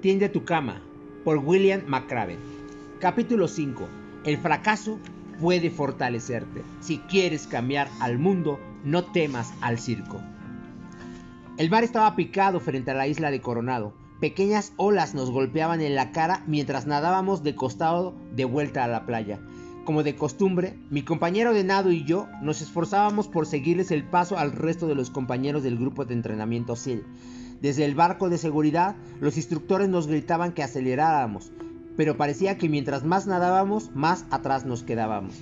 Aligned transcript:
Tiende 0.00 0.30
tu 0.30 0.44
cama, 0.46 0.80
por 1.24 1.36
William 1.36 1.82
McCraven. 1.86 2.38
Capítulo 3.00 3.48
5. 3.48 3.86
El 4.24 4.38
fracaso 4.38 4.98
puede 5.38 5.68
fortalecerte. 5.68 6.62
Si 6.80 7.00
quieres 7.00 7.46
cambiar 7.46 7.90
al 8.00 8.18
mundo, 8.18 8.58
no 8.82 9.04
temas 9.04 9.52
al 9.60 9.78
circo. 9.78 10.22
El 11.58 11.68
mar 11.68 11.84
estaba 11.84 12.16
picado 12.16 12.60
frente 12.60 12.92
a 12.92 12.94
la 12.94 13.08
isla 13.08 13.30
de 13.30 13.42
Coronado. 13.42 13.92
Pequeñas 14.20 14.72
olas 14.78 15.14
nos 15.14 15.30
golpeaban 15.30 15.82
en 15.82 15.94
la 15.94 16.12
cara 16.12 16.44
mientras 16.46 16.86
nadábamos 16.86 17.42
de 17.42 17.54
costado 17.54 18.14
de 18.34 18.46
vuelta 18.46 18.84
a 18.84 18.88
la 18.88 19.04
playa. 19.04 19.38
Como 19.84 20.02
de 20.02 20.16
costumbre, 20.16 20.78
mi 20.88 21.02
compañero 21.02 21.52
de 21.52 21.64
nado 21.64 21.92
y 21.92 22.04
yo 22.04 22.26
nos 22.40 22.62
esforzábamos 22.62 23.28
por 23.28 23.46
seguirles 23.46 23.90
el 23.90 24.04
paso 24.04 24.38
al 24.38 24.52
resto 24.52 24.86
de 24.86 24.94
los 24.94 25.10
compañeros 25.10 25.62
del 25.62 25.76
grupo 25.76 26.06
de 26.06 26.14
entrenamiento 26.14 26.74
SEAL. 26.74 27.04
Desde 27.60 27.84
el 27.84 27.94
barco 27.94 28.30
de 28.30 28.38
seguridad, 28.38 28.96
los 29.20 29.36
instructores 29.36 29.88
nos 29.88 30.06
gritaban 30.06 30.52
que 30.52 30.62
aceleráramos, 30.62 31.52
pero 31.96 32.16
parecía 32.16 32.56
que 32.56 32.68
mientras 32.68 33.04
más 33.04 33.26
nadábamos, 33.26 33.90
más 33.94 34.24
atrás 34.30 34.64
nos 34.64 34.82
quedábamos. 34.82 35.34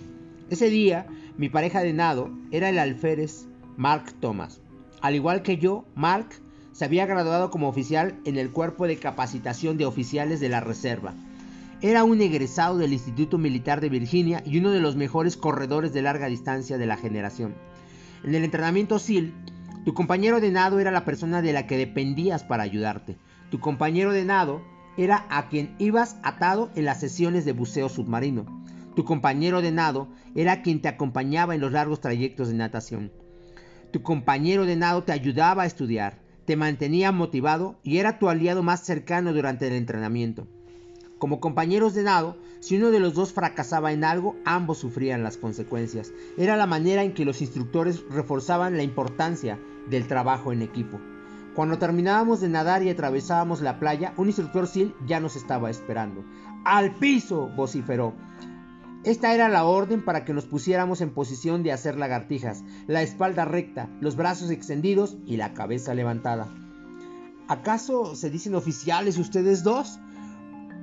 Ese 0.51 0.71
día, 0.71 1.07
mi 1.37 1.49
pareja 1.49 1.81
de 1.81 1.93
nado 1.93 2.31
era 2.51 2.71
el 2.71 2.79
alférez 2.79 3.47
Mark 3.77 4.13
Thomas. 4.19 4.61
Al 5.01 5.15
igual 5.15 5.43
que 5.43 5.59
yo, 5.59 5.85
Mark 5.95 6.31
se 6.73 6.85
había 6.85 7.07
graduado 7.07 7.51
como 7.51 7.69
oficial 7.69 8.19
en 8.25 8.37
el 8.37 8.51
cuerpo 8.51 8.87
de 8.89 8.97
capacitación 8.97 9.77
de 9.77 9.87
oficiales 9.87 10.41
de 10.41 10.49
la 10.49 10.61
Reserva. 10.61 11.15
Era 11.81 12.03
un 12.03 12.21
egresado 12.21 12.79
del 12.79 12.93
Instituto 12.93 13.39
Militar 13.39 13.81
de 13.81 13.89
Virginia 13.89 14.43
y 14.45 14.59
uno 14.59 14.73
de 14.73 14.81
los 14.81 14.97
mejores 14.97 15.37
corredores 15.37 15.93
de 15.93 16.03
larga 16.03 16.27
distancia 16.27 16.79
de 16.79 16.87
la 16.87 16.97
generación. 16.97 17.55
En 18.25 18.35
el 18.35 18.43
entrenamiento 18.43 18.99
SEAL, 18.99 19.33
tu 19.89 19.95
compañero 19.95 20.39
de 20.43 20.51
nado 20.51 20.81
era 20.81 20.91
la 20.91 21.07
persona 21.07 21.41
de 21.41 21.55
la 21.55 21.67
que 21.67 21.79
dependías 21.79 22.45
para 22.45 22.63
ayudarte. 22.63 23.17
Tu 23.51 23.59
compañero 23.59 24.13
de 24.13 24.27
nado 24.27 24.61
era 24.99 25.25
a 25.31 25.49
quien 25.49 25.75
ibas 25.79 26.19
atado 26.23 26.69
en 26.75 26.85
las 26.85 27.01
sesiones 27.01 27.47
de 27.47 27.53
buceo 27.53 27.89
submarino. 27.89 28.45
Tu 28.95 29.07
compañero 29.07 29.63
de 29.63 29.73
nado 29.73 30.09
era 30.35 30.61
quien 30.61 30.83
te 30.83 30.89
acompañaba 30.89 31.55
en 31.55 31.63
los 31.63 31.73
largos 31.73 32.03
trayectos 32.03 32.49
de 32.49 32.55
natación. 32.57 33.13
Tu 33.91 34.03
compañero 34.03 34.67
de 34.67 34.77
nado 34.77 35.05
te 35.05 35.13
ayudaba 35.13 35.63
a 35.63 35.67
estudiar, 35.67 36.19
te 36.45 36.55
mantenía 36.55 37.11
motivado 37.11 37.79
y 37.83 37.97
era 37.97 38.19
tu 38.19 38.29
aliado 38.29 38.63
más 38.63 38.85
cercano 38.85 39.33
durante 39.33 39.69
el 39.69 39.73
entrenamiento. 39.73 40.47
Como 41.19 41.41
compañeros 41.41 41.95
de 41.95 42.03
nado, 42.03 42.37
si 42.61 42.77
uno 42.77 42.91
de 42.91 43.01
los 43.01 43.15
dos 43.15 43.33
fracasaba 43.33 43.93
en 43.93 44.05
algo, 44.05 44.37
ambos 44.45 44.77
sufrían 44.77 45.23
las 45.23 45.39
consecuencias. 45.39 46.13
Era 46.37 46.59
la 46.59 46.67
manera 46.67 47.05
en 47.05 47.15
que 47.15 47.25
los 47.25 47.41
instructores 47.41 48.05
reforzaban 48.11 48.77
la 48.77 48.83
importancia 48.83 49.59
del 49.91 50.07
trabajo 50.07 50.53
en 50.53 50.63
equipo. 50.63 51.01
Cuando 51.55 51.79
terminábamos 51.79 52.41
de 52.41 52.49
nadar 52.49 52.83
y 52.83 52.91
atravesábamos 52.91 53.61
la 53.63 53.79
playa, 53.79 54.13
un 54.17 54.29
instructor 54.29 54.69
SEAL 54.69 54.95
ya 55.07 55.19
nos 55.19 55.35
estaba 55.35 55.71
esperando. 55.71 56.25
¡Al 56.65 56.95
piso! 56.95 57.49
vociferó. 57.57 58.15
Esta 59.05 59.35
era 59.35 59.49
la 59.49 59.65
orden 59.65 60.05
para 60.05 60.25
que 60.25 60.35
nos 60.35 60.47
pusiéramos 60.47 61.01
en 61.01 61.11
posición 61.11 61.63
de 61.63 61.73
hacer 61.73 61.97
lagartijas, 61.97 62.63
la 62.87 63.03
espalda 63.03 63.45
recta, 63.45 63.89
los 64.01 64.17
brazos 64.17 64.51
extendidos 64.51 65.17
y 65.25 65.37
la 65.37 65.55
cabeza 65.55 65.95
levantada. 65.95 66.49
¿Acaso 67.49 68.15
se 68.15 68.29
dicen 68.29 68.55
oficiales 68.55 69.17
ustedes 69.17 69.65
dos? 69.65 69.99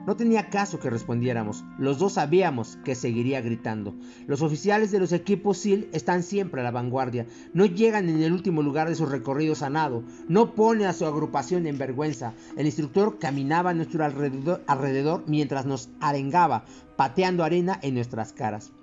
No 0.05 0.15
tenía 0.15 0.49
caso 0.49 0.79
que 0.79 0.91
respondiéramos. 0.91 1.63
Los 1.79 1.97
dos 1.97 2.13
sabíamos 2.13 2.77
que 2.85 2.93
seguiría 2.93 3.41
gritando. 3.41 3.95
Los 4.27 4.43
oficiales 4.43 4.91
de 4.91 4.99
los 4.99 5.11
equipos 5.11 5.57
SEAL 5.57 5.87
están 5.93 6.21
siempre 6.21 6.61
a 6.61 6.63
la 6.63 6.69
vanguardia. 6.69 7.25
No 7.53 7.65
llegan 7.65 8.07
en 8.09 8.21
el 8.21 8.31
último 8.31 8.61
lugar 8.61 8.87
de 8.87 8.95
sus 8.95 9.09
recorridos 9.09 9.63
a 9.63 9.71
nado. 9.71 10.03
No 10.27 10.53
pone 10.53 10.85
a 10.85 10.93
su 10.93 11.07
agrupación 11.07 11.65
en 11.65 11.79
vergüenza. 11.79 12.33
El 12.55 12.67
instructor 12.67 13.17
caminaba 13.17 13.71
a 13.71 13.73
nuestro 13.73 14.05
alrededor, 14.05 14.63
alrededor 14.67 15.23
mientras 15.25 15.65
nos 15.65 15.89
arengaba, 15.99 16.65
pateando 16.95 17.43
arena 17.43 17.79
en 17.81 17.95
nuestras 17.95 18.31
caras. 18.31 18.74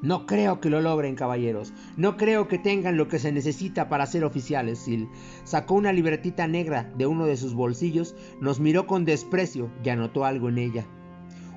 No 0.00 0.26
creo 0.26 0.60
que 0.60 0.70
lo 0.70 0.80
logren, 0.80 1.16
caballeros. 1.16 1.72
No 1.96 2.16
creo 2.16 2.46
que 2.46 2.58
tengan 2.58 2.96
lo 2.96 3.08
que 3.08 3.18
se 3.18 3.32
necesita 3.32 3.88
para 3.88 4.06
ser 4.06 4.24
oficiales. 4.24 4.78
Sil 4.86 5.10
sacó 5.44 5.74
una 5.74 5.92
libretita 5.92 6.46
negra 6.46 6.92
de 6.96 7.06
uno 7.06 7.26
de 7.26 7.36
sus 7.36 7.54
bolsillos, 7.54 8.14
nos 8.40 8.60
miró 8.60 8.86
con 8.86 9.04
desprecio 9.04 9.70
y 9.82 9.88
anotó 9.88 10.24
algo 10.24 10.48
en 10.48 10.58
ella. 10.58 10.86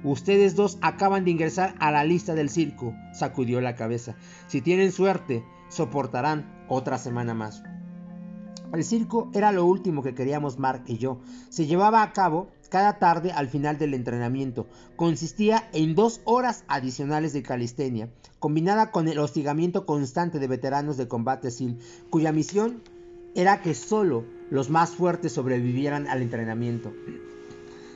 Ustedes 0.03 0.55
dos 0.55 0.79
acaban 0.81 1.25
de 1.25 1.31
ingresar 1.31 1.75
a 1.77 1.91
la 1.91 2.03
lista 2.03 2.33
del 2.33 2.49
circo, 2.49 2.95
sacudió 3.13 3.61
la 3.61 3.75
cabeza. 3.75 4.15
Si 4.47 4.61
tienen 4.61 4.91
suerte, 4.91 5.43
soportarán 5.69 6.65
otra 6.67 6.97
semana 6.97 7.35
más. 7.35 7.61
El 8.73 8.83
circo 8.83 9.29
era 9.33 9.51
lo 9.51 9.65
último 9.65 10.01
que 10.01 10.15
queríamos 10.15 10.57
Mark 10.57 10.83
y 10.87 10.97
yo. 10.97 11.19
Se 11.49 11.67
llevaba 11.67 12.01
a 12.01 12.13
cabo 12.13 12.49
cada 12.71 12.99
tarde 12.99 13.33
al 13.33 13.49
final 13.49 13.77
del 13.77 13.93
entrenamiento. 13.93 14.65
Consistía 14.95 15.69
en 15.73 15.93
dos 15.93 16.21
horas 16.23 16.63
adicionales 16.69 17.33
de 17.33 17.43
calistenia, 17.43 18.09
combinada 18.39 18.91
con 18.91 19.09
el 19.09 19.19
hostigamiento 19.19 19.85
constante 19.85 20.39
de 20.39 20.47
veteranos 20.47 20.95
de 20.95 21.09
combate 21.09 21.51
SEAL, 21.51 21.77
cuya 22.09 22.31
misión 22.31 22.81
era 23.35 23.61
que 23.61 23.75
solo 23.75 24.23
los 24.49 24.69
más 24.69 24.91
fuertes 24.91 25.33
sobrevivieran 25.33 26.07
al 26.07 26.21
entrenamiento. 26.21 26.93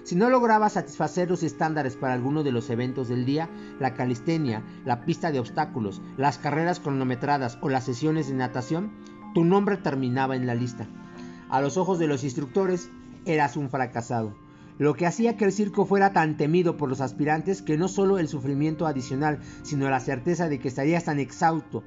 Si 0.04 0.16
no 0.16 0.30
lograba 0.30 0.70
satisfacer 0.70 1.30
los 1.30 1.42
estándares 1.42 1.96
para 1.96 2.14
alguno 2.14 2.44
de 2.44 2.52
los 2.52 2.70
eventos 2.70 3.08
del 3.08 3.26
día, 3.26 3.50
la 3.80 3.94
calistenia, 3.94 4.62
la 4.84 5.06
pista 5.06 5.32
de 5.32 5.40
obstáculos, 5.40 6.02
las 6.18 6.38
carreras 6.38 6.82
cronometradas 6.82 7.58
o 7.62 7.70
las 7.70 7.86
sesiones 7.86 8.28
de 8.28 8.34
natación, 8.34 8.92
tu 9.34 9.46
nombre 9.46 9.78
terminaba 9.78 10.36
en 10.36 10.46
la 10.46 10.54
lista. 10.54 10.86
A 11.50 11.62
los 11.62 11.78
ojos 11.78 11.98
de 11.98 12.08
los 12.08 12.26
instructores, 12.26 12.90
eras 13.26 13.56
un 13.56 13.70
fracasado 13.70 14.45
lo 14.78 14.94
que 14.94 15.06
hacía 15.06 15.38
que 15.38 15.46
el 15.46 15.52
circo 15.52 15.86
fuera 15.86 16.12
tan 16.12 16.38
temido 16.38 16.78
por 16.78 16.90
los 16.90 17.02
aspirantes 17.02 17.62
que 17.62 17.78
no 17.78 17.88
solo 17.88 18.20
el 18.20 18.28
sufrimiento 18.28 18.88
adicional, 18.88 19.40
sino 19.64 19.90
la 19.90 20.00
certeza 20.00 20.50
de 20.50 20.60
que 20.60 20.68
estarías 20.68 21.06
tan 21.06 21.20
exhausto, 21.20 21.84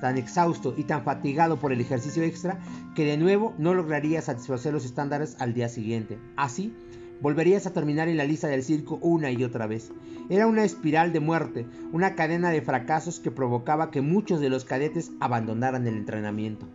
tan 0.00 0.18
exhausto 0.18 0.74
y 0.76 0.84
tan 0.84 1.02
fatigado 1.02 1.58
por 1.58 1.72
el 1.72 1.80
ejercicio 1.80 2.22
extra 2.22 2.58
que 2.94 3.04
de 3.04 3.16
nuevo 3.16 3.54
no 3.58 3.74
lograrías 3.74 4.24
satisfacer 4.24 4.72
los 4.72 4.84
estándares 4.84 5.36
al 5.38 5.54
día 5.54 5.68
siguiente. 5.68 6.18
Así, 6.36 6.74
volverías 7.22 7.66
a 7.66 7.72
terminar 7.72 8.08
en 8.08 8.18
la 8.18 8.24
lista 8.24 8.48
del 8.48 8.62
circo 8.62 8.98
una 9.00 9.30
y 9.30 9.42
otra 9.42 9.66
vez. 9.66 9.90
Era 10.28 10.46
una 10.46 10.64
espiral 10.64 11.12
de 11.12 11.20
muerte, 11.20 11.66
una 11.92 12.14
cadena 12.14 12.50
de 12.50 12.60
fracasos 12.60 13.20
que 13.20 13.30
provocaba 13.30 13.90
que 13.90 14.02
muchos 14.02 14.40
de 14.40 14.50
los 14.50 14.64
cadetes 14.64 15.12
abandonaran 15.20 15.86
el 15.86 15.96
entrenamiento. 15.96 16.66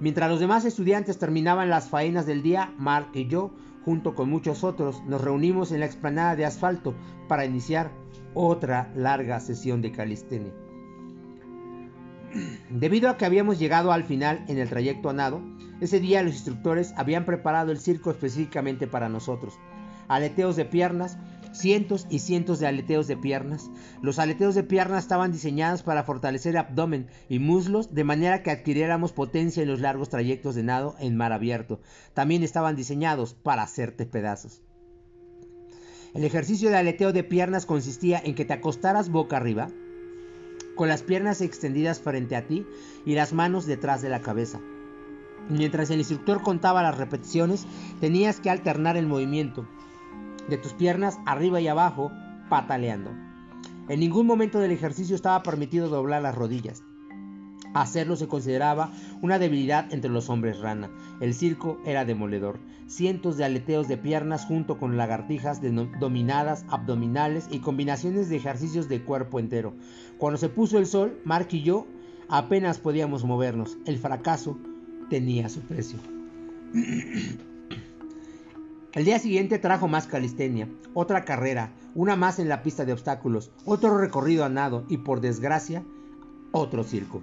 Mientras 0.00 0.28
los 0.28 0.40
demás 0.40 0.64
estudiantes 0.64 1.18
terminaban 1.18 1.70
las 1.70 1.88
faenas 1.88 2.26
del 2.26 2.42
día, 2.42 2.72
Mark 2.76 3.08
y 3.14 3.28
yo 3.28 3.52
junto 3.86 4.16
con 4.16 4.28
muchos 4.28 4.64
otros, 4.64 5.00
nos 5.04 5.20
reunimos 5.20 5.70
en 5.70 5.78
la 5.78 5.86
explanada 5.86 6.34
de 6.34 6.44
asfalto 6.44 6.96
para 7.28 7.44
iniciar 7.44 7.92
otra 8.34 8.90
larga 8.96 9.38
sesión 9.38 9.80
de 9.80 9.92
calistenia. 9.92 10.52
Debido 12.70 13.08
a 13.08 13.16
que 13.16 13.24
habíamos 13.24 13.60
llegado 13.60 13.92
al 13.92 14.02
final 14.02 14.44
en 14.48 14.58
el 14.58 14.68
trayecto 14.68 15.08
a 15.08 15.12
nado, 15.12 15.40
ese 15.80 16.00
día 16.00 16.24
los 16.24 16.32
instructores 16.32 16.94
habían 16.96 17.24
preparado 17.24 17.70
el 17.70 17.78
circo 17.78 18.10
específicamente 18.10 18.88
para 18.88 19.08
nosotros. 19.08 19.54
Aleteos 20.08 20.56
de 20.56 20.64
piernas, 20.64 21.16
cientos 21.56 22.06
y 22.10 22.18
cientos 22.20 22.58
de 22.58 22.66
aleteos 22.66 23.06
de 23.06 23.16
piernas. 23.16 23.70
Los 24.02 24.18
aleteos 24.18 24.54
de 24.54 24.62
piernas 24.62 25.04
estaban 25.04 25.32
diseñados 25.32 25.82
para 25.82 26.04
fortalecer 26.04 26.56
abdomen 26.56 27.08
y 27.28 27.38
muslos 27.38 27.94
de 27.94 28.04
manera 28.04 28.42
que 28.42 28.50
adquiriéramos 28.50 29.12
potencia 29.12 29.62
en 29.62 29.68
los 29.68 29.80
largos 29.80 30.08
trayectos 30.08 30.54
de 30.54 30.62
nado 30.62 30.94
en 30.98 31.16
mar 31.16 31.32
abierto. 31.32 31.80
También 32.14 32.42
estaban 32.42 32.76
diseñados 32.76 33.34
para 33.34 33.62
hacerte 33.62 34.06
pedazos. 34.06 34.62
El 36.14 36.24
ejercicio 36.24 36.70
de 36.70 36.76
aleteo 36.76 37.12
de 37.12 37.24
piernas 37.24 37.66
consistía 37.66 38.20
en 38.24 38.34
que 38.34 38.44
te 38.44 38.54
acostaras 38.54 39.10
boca 39.10 39.36
arriba, 39.36 39.68
con 40.74 40.88
las 40.88 41.02
piernas 41.02 41.40
extendidas 41.40 42.00
frente 42.00 42.36
a 42.36 42.46
ti 42.46 42.66
y 43.04 43.14
las 43.14 43.32
manos 43.32 43.66
detrás 43.66 44.02
de 44.02 44.08
la 44.08 44.20
cabeza. 44.20 44.60
Mientras 45.48 45.90
el 45.90 46.00
instructor 46.00 46.42
contaba 46.42 46.82
las 46.82 46.98
repeticiones, 46.98 47.66
tenías 48.00 48.40
que 48.40 48.50
alternar 48.50 48.96
el 48.96 49.06
movimiento 49.06 49.66
de 50.48 50.58
tus 50.58 50.72
piernas 50.72 51.18
arriba 51.26 51.60
y 51.60 51.68
abajo, 51.68 52.10
pataleando. 52.48 53.10
En 53.88 54.00
ningún 54.00 54.26
momento 54.26 54.58
del 54.58 54.72
ejercicio 54.72 55.14
estaba 55.14 55.42
permitido 55.42 55.88
doblar 55.88 56.22
las 56.22 56.34
rodillas. 56.34 56.82
Hacerlo 57.74 58.16
se 58.16 58.26
consideraba 58.26 58.90
una 59.20 59.38
debilidad 59.38 59.92
entre 59.92 60.10
los 60.10 60.30
hombres 60.30 60.60
rana. 60.60 60.90
El 61.20 61.34
circo 61.34 61.78
era 61.84 62.04
demoledor. 62.04 62.58
Cientos 62.86 63.36
de 63.36 63.44
aleteos 63.44 63.86
de 63.86 63.96
piernas 63.96 64.46
junto 64.46 64.78
con 64.78 64.96
lagartijas 64.96 65.60
dominadas, 66.00 66.64
abdominales 66.68 67.48
y 67.50 67.58
combinaciones 67.58 68.28
de 68.28 68.36
ejercicios 68.36 68.88
de 68.88 69.02
cuerpo 69.02 69.38
entero. 69.38 69.74
Cuando 70.18 70.38
se 70.38 70.48
puso 70.48 70.78
el 70.78 70.86
sol, 70.86 71.20
Mark 71.24 71.48
y 71.50 71.62
yo 71.62 71.86
apenas 72.28 72.78
podíamos 72.78 73.24
movernos. 73.24 73.76
El 73.84 73.98
fracaso 73.98 74.58
tenía 75.10 75.48
su 75.48 75.60
precio. 75.60 75.98
El 78.96 79.04
día 79.04 79.18
siguiente 79.18 79.58
trajo 79.58 79.88
más 79.88 80.06
calistenia, 80.06 80.70
otra 80.94 81.26
carrera, 81.26 81.70
una 81.94 82.16
más 82.16 82.38
en 82.38 82.48
la 82.48 82.62
pista 82.62 82.86
de 82.86 82.94
obstáculos, 82.94 83.52
otro 83.66 83.98
recorrido 83.98 84.42
a 84.42 84.48
nado 84.48 84.86
y 84.88 84.96
por 84.96 85.20
desgracia, 85.20 85.84
otro 86.50 86.82
circo. 86.82 87.20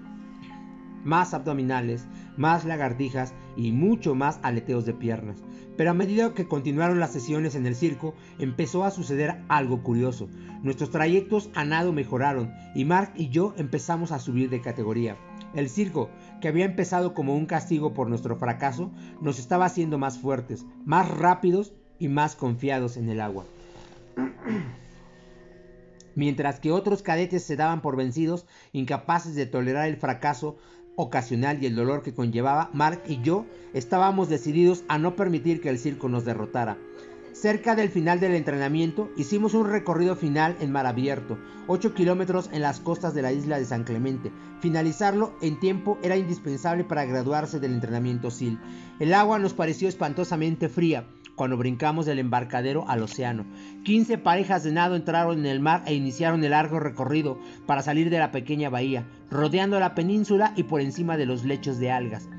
más 1.04 1.34
abdominales, 1.34 2.06
más 2.38 2.64
lagartijas 2.64 3.34
y 3.58 3.72
mucho 3.72 4.14
más 4.14 4.40
aleteos 4.44 4.86
de 4.86 4.94
piernas. 4.94 5.42
Pero 5.76 5.90
a 5.90 5.96
medida 5.96 6.36
que 6.36 6.48
continuaron 6.48 7.00
las 7.00 7.12
sesiones 7.12 7.56
en 7.56 7.66
el 7.66 7.76
circo, 7.76 8.14
empezó 8.38 8.84
a 8.84 8.92
suceder 8.92 9.42
algo 9.48 9.82
curioso. 9.82 10.30
Nuestros 10.62 10.92
trayectos 10.92 11.50
a 11.56 11.66
nado 11.66 11.92
mejoraron 11.92 12.54
y 12.76 12.86
Mark 12.86 13.14
y 13.16 13.30
yo 13.30 13.56
empezamos 13.58 14.12
a 14.12 14.20
subir 14.20 14.52
de 14.52 14.62
categoría. 14.62 15.18
El 15.56 15.70
circo, 15.70 16.12
que 16.44 16.50
había 16.50 16.66
empezado 16.66 17.14
como 17.14 17.38
un 17.38 17.46
castigo 17.46 17.94
por 17.94 18.10
nuestro 18.10 18.36
fracaso, 18.36 18.92
nos 19.22 19.40
estaba 19.40 19.64
haciendo 19.64 19.98
más 19.98 20.20
fuertes, 20.20 20.66
más 20.84 21.10
rápidos 21.10 21.72
y 22.00 22.10
más 22.10 22.36
confiados 22.36 22.98
en 22.98 23.08
el 23.08 23.22
agua. 23.22 23.46
Mientras 26.16 26.60
que 26.60 26.74
otros 26.74 27.02
cadetes 27.02 27.46
se 27.46 27.56
daban 27.56 27.82
por 27.82 27.96
vencidos, 27.96 28.46
incapaces 28.74 29.36
de 29.36 29.46
tolerar 29.46 29.88
el 29.88 29.96
fracaso 29.96 30.58
ocasional 30.98 31.64
y 31.64 31.66
el 31.66 31.78
dolor 31.78 32.04
que 32.04 32.14
conllevaba, 32.14 32.70
Mark 32.74 33.04
y 33.08 33.22
yo 33.22 33.46
estábamos 33.74 34.28
decididos 34.28 34.84
a 34.90 34.98
no 34.98 35.16
permitir 35.16 35.62
que 35.62 35.70
el 35.70 35.80
circo 35.80 36.10
nos 36.10 36.26
derrotara. 36.26 36.78
Cerca 37.34 37.76
del 37.76 37.90
final 37.90 38.20
del 38.20 38.36
entrenamiento, 38.36 39.12
hicimos 39.18 39.56
un 39.56 39.68
recorrido 39.68 40.16
final 40.16 40.56
en 40.60 40.72
mar 40.72 40.86
abierto, 40.86 41.40
8 41.66 41.96
kilómetros 41.96 42.48
en 42.54 42.62
las 42.62 42.80
costas 42.80 43.16
de 43.16 43.24
la 43.24 43.32
isla 43.32 43.58
de 43.58 43.66
San 43.66 43.86
Clemente. 43.86 44.32
Finalizarlo 44.60 45.34
en 45.42 45.60
tiempo 45.60 45.98
era 46.04 46.16
indispensable 46.16 46.84
para 46.84 47.06
graduarse 47.06 47.60
del 47.60 47.74
entrenamiento 47.74 48.30
SIL. 48.30 48.60
El 49.00 49.16
agua 49.16 49.40
nos 49.40 49.56
pareció 49.56 49.90
espantosamente 49.90 50.70
fría, 50.70 51.08
cuando 51.36 51.58
brincamos 51.58 52.06
del 52.06 52.20
embarcadero 52.20 52.88
al 52.88 53.02
océano. 53.02 53.48
15 53.84 54.20
parejas 54.20 54.64
de 54.64 54.72
nado 54.72 54.96
entraron 54.96 55.40
en 55.40 55.48
el 55.48 55.60
mar 55.60 55.82
e 55.88 55.96
iniciaron 55.96 56.44
el 56.44 56.52
largo 56.52 56.80
recorrido 56.80 57.40
para 57.66 57.82
salir 57.82 58.12
de 58.12 58.20
la 58.20 58.32
pequeña 58.32 58.70
bahía, 58.70 59.08
rodeando 59.32 59.80
la 59.80 59.96
península 59.96 60.54
y 60.56 60.64
por 60.64 60.82
encima 60.82 61.18
de 61.18 61.26
los 61.26 61.44
lechos 61.44 61.80
de 61.80 61.90
algas. 61.90 62.30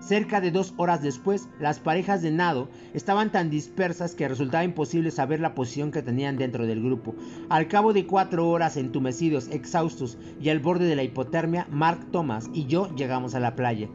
Cerca 0.00 0.40
de 0.40 0.50
dos 0.50 0.74
horas 0.76 1.02
después, 1.02 1.48
las 1.58 1.80
parejas 1.80 2.22
de 2.22 2.30
nado 2.30 2.68
estaban 2.94 3.32
tan 3.32 3.50
dispersas 3.50 4.14
que 4.14 4.28
resultaba 4.28 4.64
imposible 4.64 5.10
saber 5.10 5.40
la 5.40 5.54
posición 5.54 5.90
que 5.90 6.02
tenían 6.02 6.36
dentro 6.36 6.66
del 6.66 6.82
grupo. 6.82 7.14
Al 7.48 7.68
cabo 7.68 7.92
de 7.92 8.06
cuatro 8.06 8.48
horas 8.48 8.76
entumecidos, 8.76 9.48
exhaustos 9.48 10.16
y 10.40 10.48
al 10.50 10.60
borde 10.60 10.86
de 10.86 10.96
la 10.96 11.02
hipotermia, 11.02 11.66
Mark 11.70 12.06
Thomas 12.12 12.48
y 12.54 12.66
yo 12.66 12.94
llegamos 12.94 13.34
a 13.34 13.40
la 13.40 13.56
playa. 13.56 13.88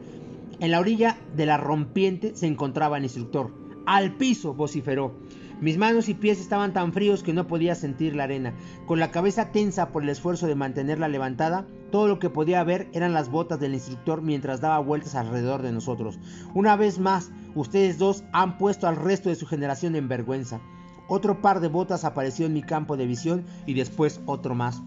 En 0.60 0.70
la 0.70 0.78
orilla 0.78 1.16
de 1.34 1.46
la 1.46 1.56
rompiente 1.56 2.36
se 2.36 2.46
encontraba 2.46 2.98
el 2.98 3.04
instructor, 3.04 3.50
al 3.86 4.16
piso, 4.16 4.54
vociferó. 4.54 5.14
Mis 5.60 5.78
manos 5.78 6.08
y 6.08 6.14
pies 6.14 6.40
estaban 6.40 6.72
tan 6.72 6.92
fríos 6.92 7.22
que 7.22 7.32
no 7.32 7.46
podía 7.46 7.74
sentir 7.74 8.16
la 8.16 8.24
arena. 8.24 8.54
Con 8.86 8.98
la 8.98 9.10
cabeza 9.10 9.52
tensa 9.52 9.90
por 9.90 10.02
el 10.02 10.08
esfuerzo 10.08 10.46
de 10.46 10.56
mantenerla 10.56 11.08
levantada, 11.08 11.66
todo 11.90 12.08
lo 12.08 12.18
que 12.18 12.28
podía 12.28 12.64
ver 12.64 12.88
eran 12.92 13.12
las 13.12 13.30
botas 13.30 13.60
del 13.60 13.74
instructor 13.74 14.20
mientras 14.20 14.60
daba 14.60 14.80
vueltas 14.80 15.14
alrededor 15.14 15.62
de 15.62 15.72
nosotros. 15.72 16.18
Una 16.54 16.76
vez 16.76 16.98
más, 16.98 17.30
ustedes 17.54 17.98
dos 17.98 18.24
han 18.32 18.58
puesto 18.58 18.88
al 18.88 18.96
resto 18.96 19.28
de 19.28 19.36
su 19.36 19.46
generación 19.46 19.94
en 19.94 20.08
vergüenza. 20.08 20.60
Otro 21.06 21.40
par 21.40 21.60
de 21.60 21.68
botas 21.68 22.04
apareció 22.04 22.46
en 22.46 22.54
mi 22.54 22.62
campo 22.62 22.96
de 22.96 23.06
visión 23.06 23.44
y 23.64 23.74
después 23.74 24.20
otro 24.26 24.54
más. 24.54 24.82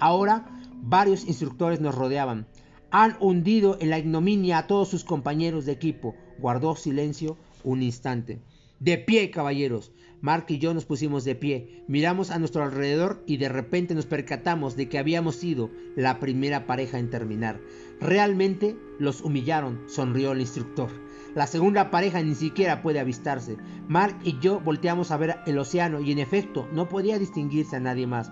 Ahora, 0.00 0.46
varios 0.82 1.26
instructores 1.26 1.80
nos 1.80 1.94
rodeaban. 1.94 2.46
Han 2.90 3.16
hundido 3.20 3.76
en 3.80 3.90
la 3.90 3.98
ignominia 3.98 4.58
a 4.58 4.66
todos 4.66 4.88
sus 4.88 5.04
compañeros 5.04 5.66
de 5.66 5.72
equipo. 5.72 6.14
Guardó 6.38 6.74
silencio 6.76 7.36
un 7.64 7.82
instante. 7.82 8.40
De 8.78 8.98
pie, 8.98 9.30
caballeros. 9.30 9.92
Mark 10.20 10.46
y 10.48 10.58
yo 10.58 10.74
nos 10.74 10.86
pusimos 10.86 11.24
de 11.24 11.34
pie, 11.34 11.84
miramos 11.88 12.30
a 12.30 12.38
nuestro 12.38 12.64
alrededor 12.64 13.22
y 13.26 13.36
de 13.36 13.48
repente 13.48 13.94
nos 13.94 14.06
percatamos 14.06 14.74
de 14.74 14.88
que 14.88 14.98
habíamos 14.98 15.36
sido 15.36 15.70
la 15.94 16.18
primera 16.18 16.66
pareja 16.66 16.98
en 16.98 17.10
terminar. 17.10 17.60
Realmente 18.00 18.76
los 18.98 19.20
humillaron, 19.20 19.82
sonrió 19.86 20.32
el 20.32 20.40
instructor. 20.40 20.90
La 21.34 21.46
segunda 21.46 21.90
pareja 21.90 22.22
ni 22.22 22.34
siquiera 22.34 22.82
puede 22.82 22.98
avistarse. 22.98 23.56
Mark 23.88 24.18
y 24.24 24.38
yo 24.40 24.58
volteamos 24.60 25.10
a 25.10 25.16
ver 25.16 25.36
el 25.46 25.58
océano 25.58 26.00
y 26.00 26.12
en 26.12 26.18
efecto 26.18 26.66
no 26.72 26.88
podía 26.88 27.18
distinguirse 27.18 27.76
a 27.76 27.80
nadie 27.80 28.06
más. 28.06 28.30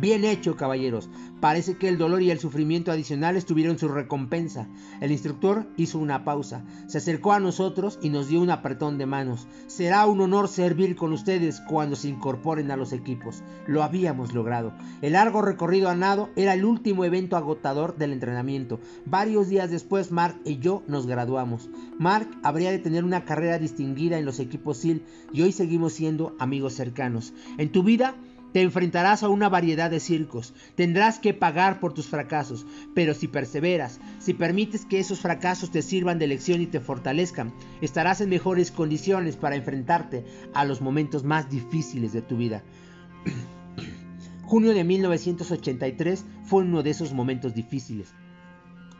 Bien 0.00 0.24
hecho, 0.24 0.56
caballeros. 0.56 1.08
Parece 1.40 1.76
que 1.76 1.88
el 1.88 1.98
dolor 1.98 2.20
y 2.20 2.30
el 2.32 2.40
sufrimiento 2.40 2.90
adicionales 2.90 3.46
tuvieron 3.46 3.78
su 3.78 3.86
recompensa. 3.86 4.66
El 5.00 5.12
instructor 5.12 5.66
hizo 5.76 5.98
una 5.98 6.24
pausa, 6.24 6.64
se 6.88 6.98
acercó 6.98 7.32
a 7.32 7.38
nosotros 7.38 7.98
y 8.02 8.08
nos 8.08 8.28
dio 8.28 8.40
un 8.40 8.50
apretón 8.50 8.98
de 8.98 9.06
manos. 9.06 9.46
Será 9.68 10.06
un 10.06 10.20
honor 10.20 10.48
servir 10.48 10.96
con 10.96 11.12
ustedes 11.12 11.60
cuando 11.60 11.94
se 11.94 12.08
incorporen 12.08 12.72
a 12.72 12.76
los 12.76 12.92
equipos. 12.92 13.42
Lo 13.68 13.84
habíamos 13.84 14.34
logrado. 14.34 14.72
El 15.00 15.12
largo 15.12 15.42
recorrido 15.42 15.88
a 15.88 15.94
nado 15.94 16.30
era 16.34 16.54
el 16.54 16.64
último 16.64 17.04
evento 17.04 17.36
agotador 17.36 17.96
del 17.96 18.12
entrenamiento. 18.12 18.80
Varios 19.04 19.48
días 19.48 19.70
después, 19.70 20.10
Mark 20.10 20.40
y 20.44 20.58
yo 20.58 20.82
nos 20.88 21.06
graduamos. 21.06 21.70
Mark 21.98 22.28
habría 22.42 22.72
de 22.72 22.78
tener 22.80 23.04
una 23.04 23.24
carrera 23.24 23.58
distinguida 23.58 24.18
en 24.18 24.24
los 24.24 24.40
equipos 24.40 24.78
SEAL 24.78 25.02
y 25.32 25.42
hoy 25.42 25.52
seguimos 25.52 25.92
siendo 25.92 26.34
amigos 26.40 26.72
cercanos. 26.74 27.32
En 27.58 27.70
tu 27.70 27.84
vida, 27.84 28.16
te 28.54 28.62
enfrentarás 28.62 29.24
a 29.24 29.28
una 29.30 29.48
variedad 29.48 29.90
de 29.90 29.98
circos, 29.98 30.54
tendrás 30.76 31.18
que 31.18 31.34
pagar 31.34 31.80
por 31.80 31.92
tus 31.92 32.06
fracasos, 32.06 32.64
pero 32.94 33.12
si 33.12 33.26
perseveras, 33.26 33.98
si 34.20 34.32
permites 34.32 34.84
que 34.84 35.00
esos 35.00 35.18
fracasos 35.18 35.72
te 35.72 35.82
sirvan 35.82 36.20
de 36.20 36.28
lección 36.28 36.60
y 36.60 36.66
te 36.66 36.78
fortalezcan, 36.78 37.52
estarás 37.80 38.20
en 38.20 38.28
mejores 38.28 38.70
condiciones 38.70 39.34
para 39.34 39.56
enfrentarte 39.56 40.24
a 40.54 40.64
los 40.64 40.80
momentos 40.80 41.24
más 41.24 41.50
difíciles 41.50 42.12
de 42.12 42.22
tu 42.22 42.36
vida. 42.36 42.62
Junio 44.44 44.72
de 44.72 44.84
1983 44.84 46.24
fue 46.44 46.62
uno 46.62 46.84
de 46.84 46.90
esos 46.90 47.12
momentos 47.12 47.54
difíciles. 47.54 48.14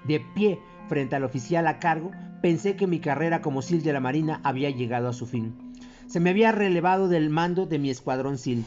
De 0.05 0.19
pie 0.35 0.59
frente 0.89 1.15
al 1.15 1.23
oficial 1.23 1.69
a 1.69 1.79
cargo, 1.79 2.11
pensé 2.43 2.75
que 2.75 2.89
mi 2.89 2.99
carrera 2.99 3.41
como 3.41 3.63
SIL 3.63 3.85
de 3.85 3.93
la 3.93 4.01
Marina 4.01 4.41
había 4.43 4.71
llegado 4.71 5.09
a 5.09 5.13
su 5.13 5.27
fin. 5.27 5.55
Se 6.09 6.19
me 6.19 6.31
había 6.31 6.51
relevado 6.51 7.07
del 7.07 7.31
mando 7.31 7.67
de 7.67 7.79
mi 7.79 7.91
escuadrón 7.91 8.37
SIL 8.37 8.65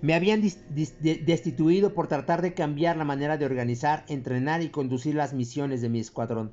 me 0.00 0.14
habían 0.14 0.42
destituido 0.42 1.94
por 1.94 2.08
tratar 2.08 2.42
de 2.42 2.54
cambiar 2.54 2.96
la 2.96 3.04
manera 3.04 3.36
de 3.36 3.46
organizar, 3.46 4.04
entrenar 4.08 4.62
y 4.62 4.70
conducir 4.70 5.14
las 5.14 5.32
misiones 5.32 5.80
de 5.80 5.88
mi 5.88 6.00
escuadrón. 6.00 6.52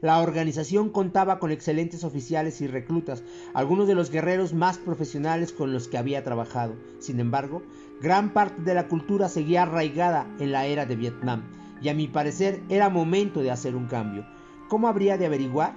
La 0.00 0.20
organización 0.20 0.88
contaba 0.88 1.38
con 1.38 1.50
excelentes 1.50 2.04
oficiales 2.04 2.60
y 2.60 2.66
reclutas, 2.66 3.22
algunos 3.52 3.86
de 3.86 3.94
los 3.94 4.10
guerreros 4.10 4.54
más 4.54 4.78
profesionales 4.78 5.52
con 5.52 5.72
los 5.72 5.88
que 5.88 5.98
había 5.98 6.24
trabajado. 6.24 6.74
Sin 7.00 7.20
embargo, 7.20 7.62
gran 8.00 8.32
parte 8.32 8.62
de 8.62 8.74
la 8.74 8.88
cultura 8.88 9.28
seguía 9.28 9.62
arraigada 9.62 10.26
en 10.38 10.52
la 10.52 10.66
era 10.66 10.86
de 10.86 10.96
Vietnam, 10.96 11.42
y 11.82 11.90
a 11.90 11.94
mi 11.94 12.08
parecer 12.08 12.62
era 12.70 12.88
momento 12.88 13.42
de 13.42 13.50
hacer 13.50 13.76
un 13.76 13.86
cambio. 13.86 14.26
¿Cómo 14.68 14.88
habría 14.88 15.18
de 15.18 15.26
averiguar? 15.26 15.74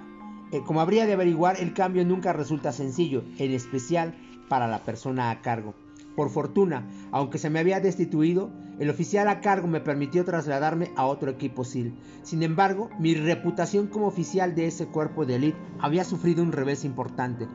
Eh, 0.52 0.62
como 0.64 0.80
habría 0.80 1.04
de 1.04 1.14
averiguar, 1.14 1.56
el 1.60 1.74
cambio 1.74 2.04
nunca 2.04 2.32
resulta 2.32 2.72
sencillo, 2.72 3.24
en 3.38 3.52
especial 3.52 4.14
para 4.48 4.68
la 4.68 4.84
persona 4.84 5.30
a 5.30 5.42
cargo. 5.42 5.74
Por 6.16 6.30
fortuna, 6.30 6.88
aunque 7.10 7.38
se 7.38 7.50
me 7.50 7.58
había 7.58 7.80
destituido, 7.80 8.50
el 8.78 8.90
oficial 8.90 9.28
a 9.28 9.40
cargo 9.40 9.66
me 9.66 9.80
permitió 9.80 10.24
trasladarme 10.24 10.90
a 10.96 11.06
otro 11.06 11.30
equipo 11.30 11.64
SIL. 11.64 11.94
Sin 12.22 12.42
embargo, 12.42 12.90
mi 12.98 13.14
reputación 13.14 13.88
como 13.88 14.06
oficial 14.06 14.54
de 14.54 14.66
ese 14.66 14.86
cuerpo 14.86 15.26
de 15.26 15.36
élite 15.36 15.58
había 15.80 16.04
sufrido 16.04 16.42
un 16.42 16.52
revés 16.52 16.84
importante. 16.84 17.48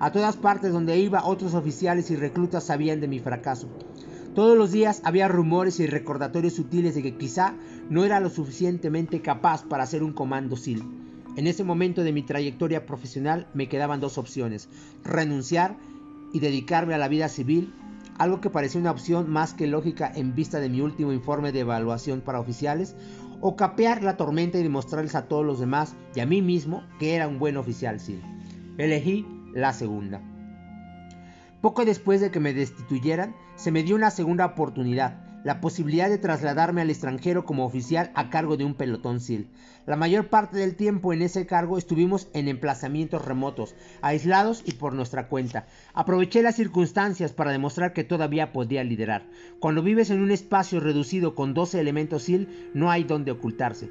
A 0.00 0.12
todas 0.12 0.36
partes 0.36 0.72
donde 0.72 0.98
iba, 0.98 1.24
otros 1.24 1.54
oficiales 1.54 2.10
y 2.10 2.16
reclutas 2.16 2.64
sabían 2.64 3.00
de 3.00 3.08
mi 3.08 3.18
fracaso. 3.18 3.68
Todos 4.34 4.58
los 4.58 4.72
días 4.72 5.00
había 5.04 5.28
rumores 5.28 5.78
y 5.78 5.86
recordatorios 5.86 6.54
sutiles 6.54 6.96
de 6.96 7.02
que 7.02 7.16
quizá 7.16 7.54
no 7.88 8.04
era 8.04 8.18
lo 8.18 8.30
suficientemente 8.30 9.22
capaz 9.22 9.64
para 9.64 9.84
hacer 9.84 10.02
un 10.02 10.12
comando 10.12 10.56
SIL. 10.56 10.82
En 11.36 11.46
ese 11.46 11.64
momento 11.64 12.02
de 12.02 12.12
mi 12.12 12.22
trayectoria 12.22 12.86
profesional 12.86 13.48
me 13.54 13.68
quedaban 13.68 14.00
dos 14.00 14.18
opciones, 14.18 14.68
renunciar 15.04 15.76
y 16.32 16.40
dedicarme 16.40 16.94
a 16.94 16.98
la 16.98 17.08
vida 17.08 17.28
civil 17.28 17.72
algo 18.18 18.40
que 18.40 18.50
parecía 18.50 18.80
una 18.80 18.90
opción 18.90 19.30
más 19.30 19.54
que 19.54 19.66
lógica 19.66 20.10
en 20.14 20.34
vista 20.34 20.60
de 20.60 20.68
mi 20.68 20.80
último 20.80 21.12
informe 21.12 21.52
de 21.52 21.60
evaluación 21.60 22.20
para 22.20 22.40
oficiales, 22.40 22.96
o 23.40 23.56
capear 23.56 24.02
la 24.02 24.16
tormenta 24.16 24.58
y 24.58 24.62
demostrarles 24.62 25.14
a 25.14 25.28
todos 25.28 25.44
los 25.44 25.60
demás 25.60 25.94
y 26.14 26.20
a 26.20 26.26
mí 26.26 26.40
mismo 26.40 26.82
que 26.98 27.14
era 27.14 27.28
un 27.28 27.38
buen 27.38 27.56
oficial 27.56 28.00
sí. 28.00 28.20
Elegí 28.78 29.26
la 29.52 29.72
segunda. 29.72 30.20
Poco 31.60 31.84
después 31.84 32.20
de 32.20 32.30
que 32.30 32.40
me 32.40 32.54
destituyeran, 32.54 33.34
se 33.56 33.70
me 33.70 33.82
dio 33.82 33.96
una 33.96 34.10
segunda 34.10 34.46
oportunidad, 34.46 35.23
la 35.44 35.60
posibilidad 35.60 36.08
de 36.08 36.18
trasladarme 36.18 36.80
al 36.80 36.90
extranjero 36.90 37.44
como 37.44 37.64
oficial 37.64 38.10
a 38.14 38.30
cargo 38.30 38.56
de 38.56 38.64
un 38.64 38.74
pelotón 38.74 39.20
SIL. 39.20 39.48
La 39.86 39.96
mayor 39.96 40.28
parte 40.28 40.56
del 40.56 40.76
tiempo 40.76 41.12
en 41.12 41.20
ese 41.20 41.46
cargo 41.46 41.76
estuvimos 41.76 42.28
en 42.32 42.48
emplazamientos 42.48 43.24
remotos, 43.24 43.74
aislados 44.00 44.62
y 44.64 44.72
por 44.72 44.94
nuestra 44.94 45.28
cuenta. 45.28 45.66
Aproveché 45.92 46.42
las 46.42 46.56
circunstancias 46.56 47.32
para 47.32 47.52
demostrar 47.52 47.92
que 47.92 48.02
todavía 48.02 48.52
podía 48.52 48.82
liderar. 48.82 49.26
Cuando 49.60 49.82
vives 49.82 50.08
en 50.08 50.22
un 50.22 50.30
espacio 50.30 50.80
reducido 50.80 51.34
con 51.34 51.52
12 51.52 51.78
elementos 51.78 52.22
SIL, 52.22 52.70
no 52.72 52.90
hay 52.90 53.04
donde 53.04 53.30
ocultarse. 53.30 53.90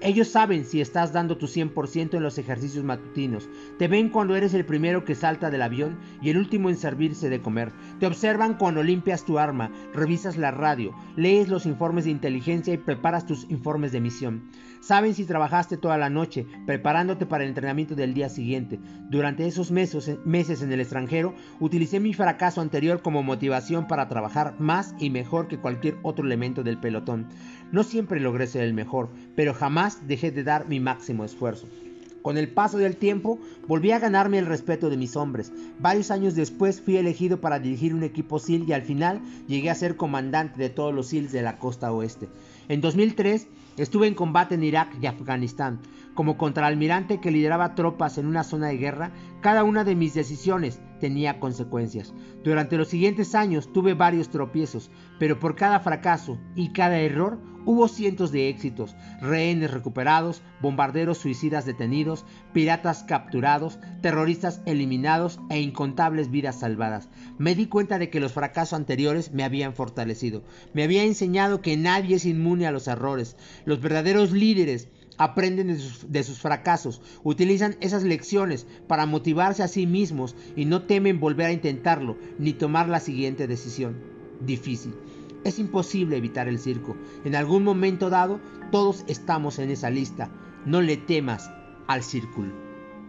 Ellos 0.00 0.28
saben 0.28 0.64
si 0.64 0.80
estás 0.80 1.12
dando 1.12 1.36
tu 1.36 1.46
100% 1.46 2.14
en 2.14 2.22
los 2.22 2.38
ejercicios 2.38 2.84
matutinos. 2.84 3.48
Te 3.78 3.88
ven 3.88 4.08
cuando 4.08 4.36
eres 4.36 4.54
el 4.54 4.64
primero 4.64 5.04
que 5.04 5.14
salta 5.14 5.50
del 5.50 5.62
avión 5.62 5.98
y 6.22 6.30
el 6.30 6.38
último 6.38 6.70
en 6.70 6.76
servirse 6.76 7.28
de 7.28 7.40
comer. 7.40 7.72
Te 7.98 8.06
observan 8.06 8.54
cuando 8.54 8.82
limpias 8.82 9.24
tu 9.24 9.38
arma, 9.38 9.70
revisas 9.92 10.36
la 10.36 10.50
radio, 10.50 10.94
lees 11.16 11.48
los 11.48 11.66
informes 11.66 12.04
de 12.04 12.10
inteligencia 12.10 12.74
y 12.74 12.78
preparas 12.78 13.26
tus 13.26 13.48
informes 13.50 13.92
de 13.92 14.00
misión. 14.00 14.50
Saben 14.80 15.14
si 15.14 15.26
trabajaste 15.26 15.76
toda 15.76 15.98
la 15.98 16.08
noche 16.08 16.46
preparándote 16.66 17.26
para 17.26 17.44
el 17.44 17.50
entrenamiento 17.50 17.94
del 17.94 18.14
día 18.14 18.30
siguiente. 18.30 18.80
Durante 19.10 19.46
esos 19.46 19.70
meses, 19.70 20.18
meses 20.24 20.62
en 20.62 20.72
el 20.72 20.80
extranjero, 20.80 21.34
utilicé 21.58 22.00
mi 22.00 22.14
fracaso 22.14 22.62
anterior 22.62 23.02
como 23.02 23.22
motivación 23.22 23.86
para 23.86 24.08
trabajar 24.08 24.54
más 24.58 24.94
y 24.98 25.10
mejor 25.10 25.48
que 25.48 25.58
cualquier 25.58 25.98
otro 26.02 26.24
elemento 26.24 26.62
del 26.62 26.78
pelotón. 26.78 27.28
No 27.72 27.82
siempre 27.82 28.20
logré 28.20 28.46
ser 28.46 28.62
el 28.62 28.72
mejor, 28.72 29.10
pero 29.36 29.52
jamás 29.52 29.79
dejé 30.06 30.30
de 30.30 30.44
dar 30.44 30.68
mi 30.68 30.78
máximo 30.78 31.24
esfuerzo. 31.24 31.66
Con 32.22 32.36
el 32.36 32.48
paso 32.48 32.76
del 32.76 32.96
tiempo, 32.96 33.38
volví 33.66 33.92
a 33.92 33.98
ganarme 33.98 34.38
el 34.38 34.44
respeto 34.44 34.90
de 34.90 34.98
mis 34.98 35.16
hombres. 35.16 35.52
Varios 35.78 36.10
años 36.10 36.34
después 36.34 36.80
fui 36.80 36.98
elegido 36.98 37.40
para 37.40 37.58
dirigir 37.58 37.94
un 37.94 38.02
equipo 38.02 38.38
SEAL 38.38 38.68
y 38.68 38.74
al 38.74 38.82
final 38.82 39.22
llegué 39.48 39.70
a 39.70 39.74
ser 39.74 39.96
comandante 39.96 40.60
de 40.60 40.68
todos 40.68 40.94
los 40.94 41.06
SEALs 41.06 41.32
de 41.32 41.40
la 41.40 41.58
costa 41.58 41.92
oeste. 41.92 42.28
En 42.68 42.82
2003 42.82 43.46
estuve 43.78 44.06
en 44.06 44.14
combate 44.14 44.54
en 44.54 44.64
Irak 44.64 44.94
y 45.00 45.06
Afganistán. 45.06 45.80
Como 46.14 46.36
contraalmirante 46.36 47.20
que 47.20 47.30
lideraba 47.30 47.74
tropas 47.74 48.18
en 48.18 48.26
una 48.26 48.42
zona 48.42 48.68
de 48.68 48.76
guerra, 48.76 49.12
cada 49.40 49.64
una 49.64 49.84
de 49.84 49.94
mis 49.94 50.12
decisiones 50.14 50.80
tenía 50.98 51.40
consecuencias. 51.40 52.12
Durante 52.44 52.76
los 52.76 52.88
siguientes 52.88 53.34
años 53.34 53.72
tuve 53.72 53.94
varios 53.94 54.28
tropiezos, 54.28 54.90
pero 55.18 55.38
por 55.38 55.54
cada 55.54 55.80
fracaso 55.80 56.38
y 56.54 56.72
cada 56.72 56.98
error 56.98 57.40
hubo 57.64 57.88
cientos 57.88 58.32
de 58.32 58.48
éxitos, 58.48 58.96
rehenes 59.20 59.70
recuperados, 59.70 60.42
bombarderos 60.60 61.18
suicidas 61.18 61.64
detenidos, 61.64 62.24
piratas 62.52 63.04
capturados, 63.04 63.78
terroristas 64.02 64.62
eliminados 64.66 65.40
e 65.50 65.60
incontables 65.60 66.30
vidas 66.30 66.60
salvadas. 66.60 67.08
Me 67.38 67.54
di 67.54 67.66
cuenta 67.66 67.98
de 67.98 68.10
que 68.10 68.20
los 68.20 68.32
fracasos 68.32 68.74
anteriores 68.74 69.32
me 69.32 69.44
habían 69.44 69.74
fortalecido, 69.74 70.42
me 70.72 70.82
había 70.82 71.04
enseñado 71.04 71.60
que 71.60 71.76
nadie 71.76 72.16
es 72.16 72.24
inmune 72.24 72.66
a 72.66 72.72
los 72.72 72.88
errores. 72.88 73.36
Los 73.64 73.80
verdaderos 73.80 74.32
líderes 74.32 74.88
aprenden 75.20 75.68
de 76.08 76.22
sus, 76.22 76.38
fracasos, 76.38 77.02
utilizan 77.22 77.76
esas 77.80 78.04
lecciones 78.04 78.66
para 78.86 79.04
motivarse 79.04 79.62
a 79.62 79.68
sí 79.68 79.86
mismos 79.86 80.34
y 80.56 80.64
no 80.64 80.84
temen 80.84 81.20
volver 81.20 81.46
a 81.46 81.52
intentarlo 81.52 82.16
ni 82.38 82.54
tomar 82.54 82.88
la 82.88 83.00
siguiente 83.00 83.46
decisión 83.46 83.96
difícil. 84.40 84.94
Es 85.44 85.58
imposible 85.58 86.16
evitar 86.16 86.48
el 86.48 86.58
circo. 86.58 86.96
En 87.26 87.36
algún 87.36 87.64
momento 87.64 88.08
dado, 88.08 88.40
todos 88.72 89.04
estamos 89.08 89.58
en 89.58 89.70
esa 89.70 89.90
lista. 89.90 90.30
No 90.64 90.80
le 90.80 90.96
temas 90.96 91.50
al 91.86 92.02
círculo. 92.02 92.54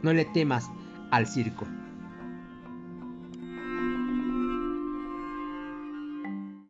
No 0.04 0.12
le 0.12 0.26
temas 0.26 0.70
al 1.12 1.28
circo. 1.28 1.66